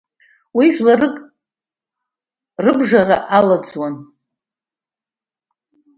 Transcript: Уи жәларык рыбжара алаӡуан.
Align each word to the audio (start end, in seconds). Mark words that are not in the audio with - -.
Уи 0.57 0.67
жәларык 0.75 1.15
рыбжара 2.63 3.17
алаӡуан. 3.37 3.95